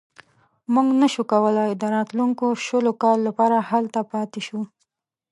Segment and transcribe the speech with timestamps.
[0.73, 4.59] موږ نه شو کولای د راتلونکو شلو کالو لپاره هلته پاتې شو.